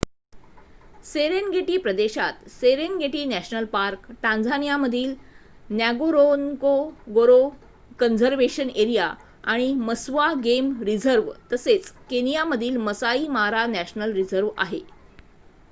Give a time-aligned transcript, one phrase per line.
[1.05, 5.13] Serengeti प्रदेशात Serengeti national park टांझानियामधील
[5.73, 7.37] Ngorongoro
[7.99, 9.13] conservation area
[9.47, 14.79] आणि मस्वा गेम रिझर्व तसेच केनियामधील मसाई मारा नॅशनल रिझर्व आहे